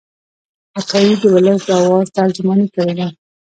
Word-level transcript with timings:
عطايي 0.79 1.13
د 1.21 1.23
ولس 1.33 1.61
د 1.67 1.69
آواز 1.83 2.07
ترجماني 2.17 2.67
کړې 2.75 2.93
ده. 2.99 3.07